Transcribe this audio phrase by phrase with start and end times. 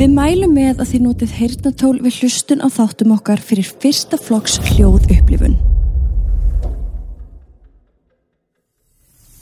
[0.00, 4.54] Við mælum með að þið notið heyrnatól við hlustun á þáttum okkar fyrir fyrsta flokks
[4.70, 5.58] hljóð upplifun.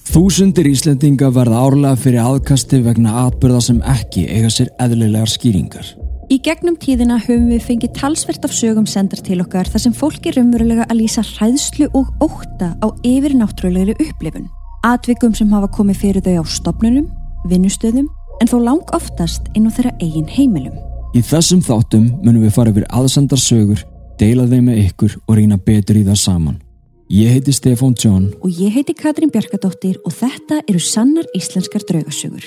[0.09, 5.94] Þúsundir Íslendinga verða árlega fyrir aðkasti vegna atbyrða sem ekki eiga sér eðlilegar skýringar.
[6.26, 10.27] Í gegnum tíðina höfum við fengið talsvert af sögum sendar til okkar þar sem fólk
[10.27, 14.51] er umverulega að lýsa hræðslu og óta á yfirnáttúrulegri upplifun.
[14.83, 17.12] Atvikum sem hafa komið fyrir þau á stopnunum,
[17.47, 20.77] vinnustöðum en þó lang oftast inn á þeirra eigin heimilum.
[21.16, 23.83] Í þessum þáttum munum við fara yfir aðsendar sögur,
[24.20, 26.62] deila þeim með ykkur og reyna betur í það saman.
[27.09, 32.45] Ég heiti Stefán John Og ég heiti Katrín Bjarkadóttir og þetta eru sannar íslenskar draugasögur.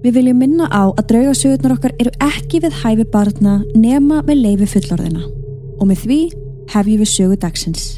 [0.00, 4.68] Við viljum minna á að draugasögurnar okkar eru ekki við hæfi barna nema með leifi
[4.74, 5.26] fullorðina.
[5.76, 6.20] Og með því
[6.72, 7.90] hefjum við sögu dagsins.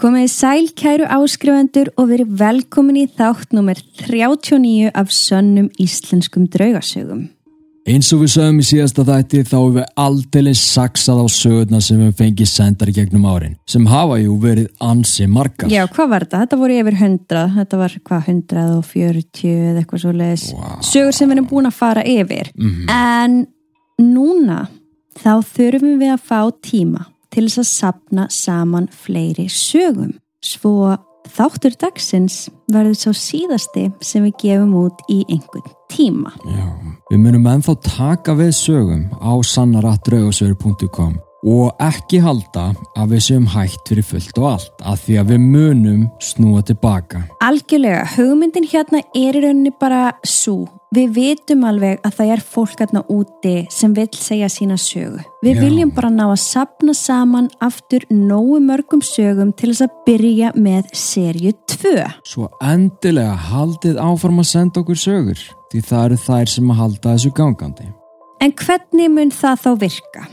[0.00, 6.48] Komið í sæl kæru áskrifendur og verið velkomin í þátt nummer 39 af sönnum íslenskum
[6.48, 7.26] draugasögum.
[7.88, 12.00] Eins og við sögum í síðasta þætti þá hefur við aldrei saksað á sögurna sem
[12.02, 15.70] við fengið sendar gegnum árin sem hafa jú verið ansi margar.
[15.72, 16.42] Já, hvað var þetta?
[16.44, 20.46] Þetta voru yfir 100, þetta var hvað 140 eða eitthvað svo leiðis.
[20.58, 20.68] Vá.
[20.90, 22.52] Sögur sem við erum búin að fara yfir.
[22.92, 23.40] En
[24.00, 24.60] núna
[25.20, 30.18] þá þurfum við að fá tíma til þess að sapna saman fleiri sögum.
[30.44, 30.92] Svo
[31.30, 36.32] þáttur dagsins verður svo síðasti sem við gefum út í einhvern tíma.
[36.44, 41.16] Já, við munum ennþá taka við sögum á sannaratraugasögur.com
[41.50, 45.46] og ekki halda að við séum hægt fyrir fullt og allt af því að við
[45.54, 47.24] munum snúa tilbaka.
[47.42, 50.68] Algjörlega, hugmyndin hérna er í rauninni bara svo.
[50.90, 55.20] Við vitum alveg að það er fólk hérna úti sem vil segja sína sögu.
[55.38, 55.60] Við Já.
[55.62, 60.90] viljum bara ná að sapna saman aftur nógu mörgum sögum til þess að byrja með
[60.98, 61.94] serju 2.
[62.26, 67.14] Svo endilega haldið áfram að senda okkur sögur því það eru þær sem að halda
[67.14, 67.88] þessu gangandi.
[68.42, 70.26] En hvernig mun það þá virka?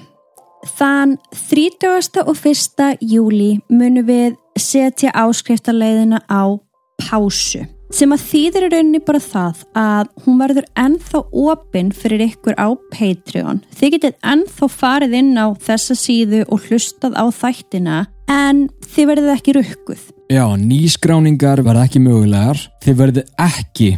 [0.73, 2.23] Þann 30.
[2.25, 2.97] og 1.
[3.05, 6.57] júli munum við setja áskriftarleiðina á
[6.97, 12.57] pásu sem að þýðir í rauninni bara það að hún verður ennþá opinn fyrir ykkur
[12.59, 13.61] á Patreon.
[13.77, 19.33] Þið getið ennþá farið inn á þessa síðu og hlustað á þættina en þið verðið
[19.37, 20.03] ekki rukkuð.
[20.27, 22.59] Já, nýskráningar verða ekki mögulegar.
[22.83, 23.89] Þið verðið ekki,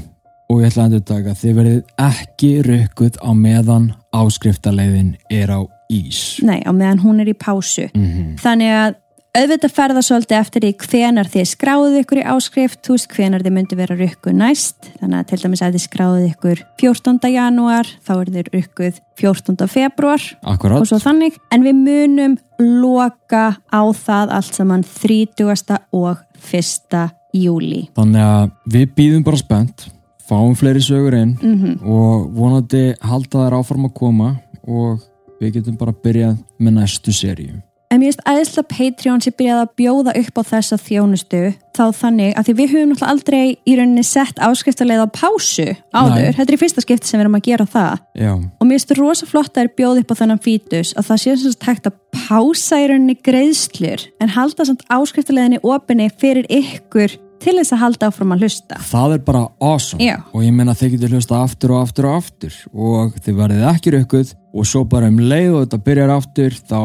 [0.49, 5.59] og ég ætla að endur taka, þið verðið ekki rukkuð á meðan áskriftarleiðin er á
[5.89, 6.37] ís.
[6.45, 7.89] Nei, á meðan hún er í pásu.
[7.97, 8.97] Mm Þannig að
[9.37, 13.55] auðvitað ferða svolítið eftir því hvenar þið skráðuð ykkur í áskrift, þú veist hvenar þið
[13.55, 14.89] myndi vera rukkuð næst.
[15.01, 17.29] Þannig að til dæmis að þið skráðuð ykkur 14.
[17.35, 19.69] janúar, þá er þið rukkuð 14.
[19.69, 20.81] februar Akkurat.
[20.81, 21.37] og svo þannig.
[21.53, 25.79] En við munum loka á það allt saman 30.
[25.93, 26.99] og 1.
[27.37, 27.85] júli.
[27.99, 29.87] Þannig að við býðum bara spennt,
[30.25, 34.35] fáum fleiri sögur inn Mm og vonandi halda þær áfram að koma
[34.65, 34.99] og
[35.39, 37.61] við getum bara byrjað með næstu seríu.
[37.89, 41.39] En mér finnst aðeinslega Patreon sem byrjaði að bjóða upp á þessa þjónustu
[41.73, 46.13] þá þannig að því við höfum náttúrulega aldrei í rauninni sett áskriftarleið á pásu áður,
[46.19, 46.35] Nei.
[46.37, 48.93] þetta er í fyrsta skipti sem við erum að gera það Já, og mér finnst
[48.99, 51.89] rosa flott að er bjóð upp á þennan fítus að það sé sem sagt hægt
[51.89, 57.85] að pása í rauninni greiðslur en halda samt áskriftarleiðinni opinni fyrir ykkur til þess að
[57.87, 58.81] halda áfram að hlusta.
[58.85, 60.19] það er bara awesome Já.
[60.29, 63.95] og ég meina þið getur hlusta aftur og aftur og aftur og þið verðið ekki
[63.95, 66.81] rökkuð og svo bara um leið og þetta byrjar aftur þá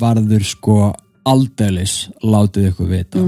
[0.00, 0.78] verður sko
[1.24, 3.22] aldeilis látið ykkur vita.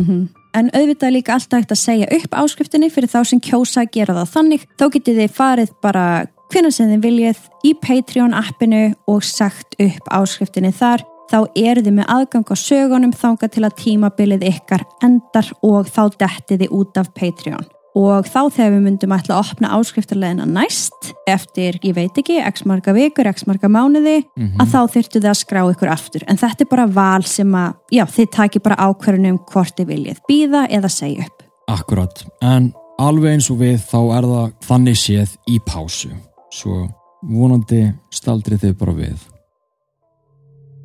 [0.56, 4.16] En auðvitað líka alltaf hægt að segja upp áskriftinni fyrir þá sem kjósa að gera
[4.20, 4.64] það þannig.
[4.80, 6.06] Þá getið þið farið bara
[6.52, 11.04] hvenær sem þið viljið í Patreon appinu og sagt upp áskriftinni þar.
[11.26, 16.02] Þá eru þið með aðgang á sögunum þanga til að tímabilið ykkar endar og þá
[16.22, 17.66] dettið þið út af Patreon.
[17.96, 22.66] Og þá þegar við myndum ætla að opna áskriftarleðina næst eftir, ég veit ekki, x
[22.68, 24.18] marga vikur, x marga mánuði,
[24.60, 26.26] að þá þyrftu þið að skrá ykkur aftur.
[26.28, 30.20] En þetta er bara val sem að, já, þið taki bara ákvörðunum hvort þið viljið
[30.28, 31.46] býða eða segja upp.
[31.72, 32.68] Akkurat, en
[33.00, 36.12] alveg eins og við þá er það þannig séð í pásu.
[36.52, 36.84] Svo
[37.24, 37.80] vonandi
[38.12, 39.24] staldrið þið bara við.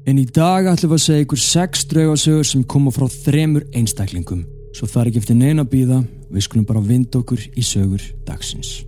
[0.08, 4.48] En í dag ætlum við að segja ykkur sex draugasögur sem koma frá þremur einstaklingum.
[4.72, 6.00] Svo það er ekki eftir neina að býða,
[6.32, 8.80] við skulum bara vinda okkur í sögur dagsins.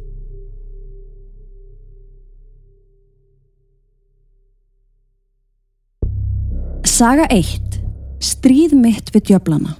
[6.88, 7.80] Saga 1.
[8.24, 9.74] Stríð mitt við djöflana.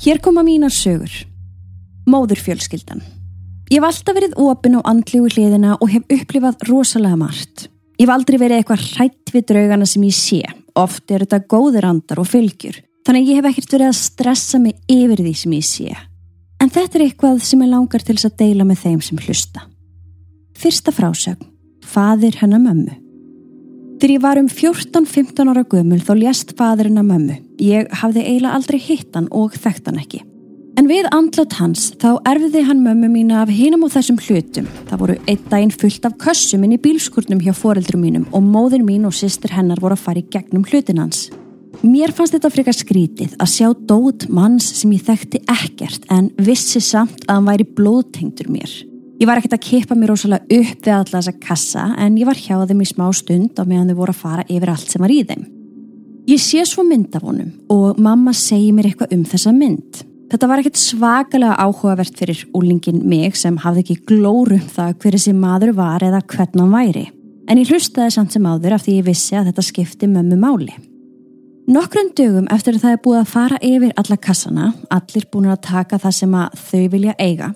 [0.00, 1.12] Hér koma mínar sögur.
[2.08, 3.02] Móðurfjölskyldan.
[3.70, 7.66] Ég hef alltaf verið opinn á andlíu hliðina og hef upplifað rosalega margt.
[8.00, 10.40] Ég hef aldrei verið eitthvað hrætt við draugana sem ég sé.
[10.80, 12.78] Oft er þetta góðir andar og fylgjur.
[13.06, 15.98] Þannig ég hef ekkert verið að stressa mig yfir því sem ég sé.
[16.60, 19.64] En þetta er eitthvað sem ég langar til að deila með þeim sem hlusta.
[20.60, 21.48] Fyrsta frásögn.
[21.90, 22.96] Fadir hennar mömmu.
[24.00, 27.38] Þegar ég var um 14-15 ára gömul þá lést fadirinn að mömmu.
[27.60, 30.22] Ég hafði eiginlega aldrei hitt hann og þekkt hann ekki.
[30.80, 34.68] En við andlat hans þá erfiði hann mömmu mína af hinum og þessum hlutum.
[34.88, 38.86] Það voru einn daginn fullt af kössum inn í bílskurnum hjá foreldrum mínum og móðin
[38.86, 41.26] mín og sýstir hennar voru að fara í gegnum hlutin hans.
[41.84, 46.80] Mér fannst þetta frekar skrítið að sjá dót manns sem ég þekkti ekkert en vissi
[46.80, 48.72] samt að hann væri blóðtengdur mér.
[49.20, 52.40] Ég var ekkert að kippa mér ósala upp við alla þessa kassa en ég var
[52.40, 55.12] hjá þeim í smá stund á meðan þau voru að fara yfir allt sem var
[55.12, 55.44] í þeim.
[56.30, 60.06] Ég sé svo mynd af honum og mamma segi mér eitthvað um þessa mynd.
[60.30, 65.32] Þetta var ekkert svakalega áhugavert fyrir úlingin mig sem hafði ekki glórum það hver þessi
[65.34, 67.02] maður var eða hvernig hann væri.
[67.50, 70.76] En ég hlustaði samt sem áður af því ég vissi að þetta skipti mömmu máli.
[71.70, 75.60] Nokkrum dögum eftir að það er búið að fara yfir alla kassana, allir búin að
[75.66, 77.50] taka það sem að þau vilja eiga,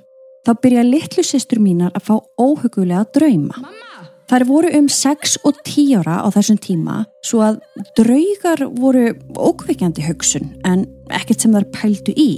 [0.46, 3.62] þá byrja litlu sýstur mínar að fá óhugulega drauma.
[3.62, 3.84] Mamma.
[4.30, 7.58] Þær voru um 6 og 10 ára á þessum tíma svo að
[7.98, 12.30] draugar voru ókveikjandi hugsun en ekkert sem þær pældu í.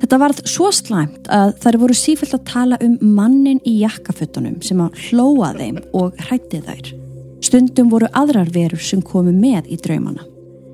[0.00, 4.80] Þetta varð svo slæmt að þær voru sífælt að tala um mannin í jakkafötunum sem
[4.80, 6.92] að hlóa þeim og hrætti þær.
[7.44, 10.24] Stundum voru aðrar verur sem komu með í draumana.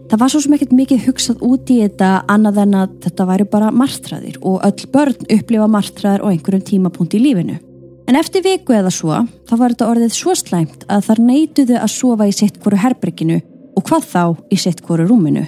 [0.06, 3.46] Það var svo sem ekkert mikið hugsað út í þetta annað en að þetta væri
[3.50, 7.58] bara martraðir og öll börn upplifa martraðir á einhverjum tímapunkt í lífinu.
[8.06, 11.94] En eftir viku eða svo, þá var þetta orðið svo slæmt að þar neytuðu að
[11.96, 13.40] sofa í sitt hverju herbrygginu
[13.74, 14.22] og hvað þá
[14.54, 15.42] í sitt hverju rúminu.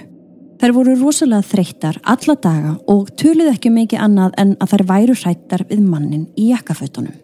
[0.59, 5.15] Þær voru rosalega þreyttar alla daga og töluðu ekki mikið annað en að þær væru
[5.15, 7.15] hrættar við mannin í jakkafötunum.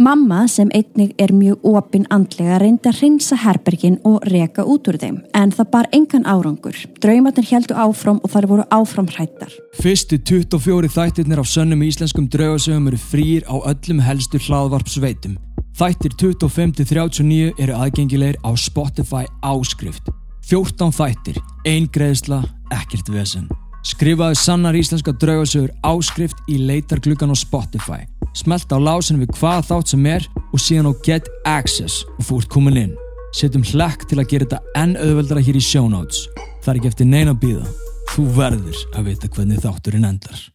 [0.00, 4.96] Mamma sem einnig er mjög opinn andlega reyndi að reynsa herbergin og reka út úr
[4.98, 6.78] þeim en það bar engan árangur.
[7.04, 9.52] Draumatinn heldu áfram og þar voru áfram hrættar.
[9.78, 15.36] Fyrstu 24 þættirnir á sönnum íslenskum draugasögum eru frýr á öllum helstu hlaðvarpsveitum.
[15.78, 20.10] Þættir 25-39 eru aðgengilegir á Spotify áskrift.
[20.48, 22.40] 14 þættir, ein greiðsla,
[22.72, 23.48] ekkert vesen.
[23.86, 28.04] Skrifaðu sannar íslenska draugasögur áskrift í leitargluggan á Spotify.
[28.36, 32.40] Smelt á lásin við hvað þátt sem er og síðan á Get Access og þú
[32.42, 32.94] ert komin inn.
[33.32, 36.26] Setjum hlekk til að gera þetta enn auðveldara hér í show notes.
[36.60, 37.74] Það er ekki eftir neina að býða.
[38.10, 40.48] Þú verður að vita hvernig þátturinn endar.